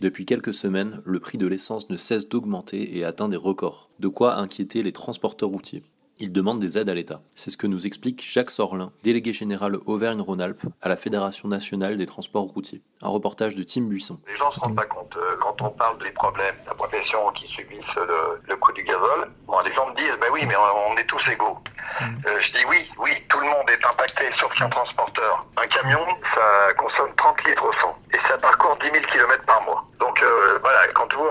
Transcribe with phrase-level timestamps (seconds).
[0.00, 3.88] Depuis quelques semaines, le prix de l'essence ne cesse d'augmenter et atteint des records.
[3.98, 5.82] De quoi inquiéter les transporteurs routiers.
[6.20, 7.20] Ils demandent des aides à l'État.
[7.36, 12.06] C'est ce que nous explique Jacques Sorlin, délégué général Auvergne-Rhône-Alpes à la Fédération nationale des
[12.06, 12.82] transports routiers.
[13.02, 14.18] Un reportage de Tim Buisson.
[14.26, 15.16] Les gens ne se rendent pas compte.
[15.16, 18.82] euh, Quand on parle des problèmes de la profession qui subissent le, le coût du
[18.82, 21.56] gazole, bon, les gens me disent, ben oui, mais on, on est tous égaux.
[22.02, 25.46] Euh, je dis oui, oui, tout le monde est impacté, sauf qu'un transporteur.
[25.56, 26.04] Un camion,
[26.34, 29.77] ça consomme 30 litres au 100 et ça parcourt 10 000 km par mois.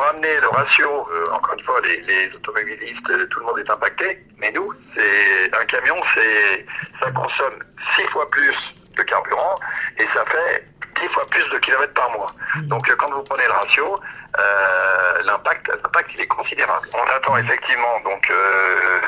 [0.07, 3.69] Ramenez le ratio, euh, encore une fois, les, les automobilistes, euh, tout le monde est
[3.69, 6.65] impacté, mais nous, c'est un camion, c'est
[7.01, 7.59] ça consomme
[7.97, 8.55] 6 fois plus
[8.95, 9.59] de carburant
[9.99, 10.65] et ça fait
[11.01, 12.31] 10 fois plus de kilomètres par mois.
[12.69, 13.99] Donc euh, quand vous prenez le ratio,
[14.39, 16.87] euh, l'impact, l'impact il est considérable.
[16.93, 18.31] On attend effectivement donc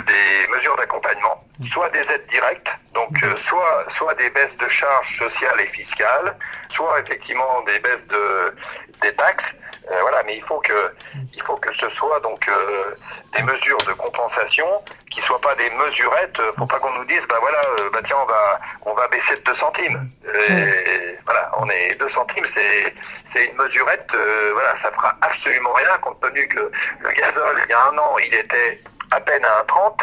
[0.05, 1.28] des mesures d'accompagnement,
[1.71, 6.35] soit des aides directes, donc euh, soit soit des baisses de charges sociales et fiscales,
[6.73, 8.55] soit effectivement des baisses de
[9.01, 9.45] des taxes.
[9.91, 10.93] Euh, voilà, mais il faut que
[11.33, 12.95] il faut que ce soit donc euh,
[13.35, 14.67] des mesures de compensation
[15.11, 16.37] qui soient pas des mesurettes.
[16.57, 17.59] Faut pas qu'on nous dise bah voilà
[17.91, 20.09] bah tiens on va on va baisser de 2 centimes.
[20.27, 22.93] Euh, voilà, on est 2 centimes, c'est
[23.33, 24.07] c'est une mesurette.
[24.15, 27.97] euh, voilà, ça fera absolument rien compte tenu que le gazole il y a un
[27.97, 28.79] an il était
[29.11, 29.97] à peine à 1,30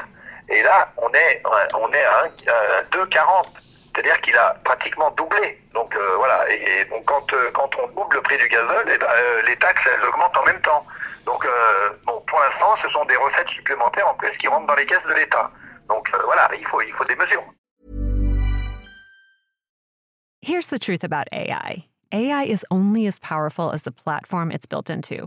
[0.48, 1.42] et là on est
[1.74, 3.46] on est à, un- à 2,40.
[3.94, 5.58] C'est-à-dire qu'il a pratiquement doublé.
[5.72, 8.98] Donc euh, voilà, et, donc quand, euh, quand on double le prix du gazole, eh
[8.98, 10.84] ben, euh, les taxes elles augmentent en même temps.
[11.24, 14.74] Donc euh, bon, pour l'instant, ce sont des recettes supplémentaires en plus qui rentrent dans
[14.74, 15.50] les caisses de l'État.
[15.88, 17.42] Donc euh, voilà, il faut, il faut des mesures.
[20.42, 24.90] Here's the truth about AI AI is only as powerful as the platform it's built
[24.90, 25.26] into.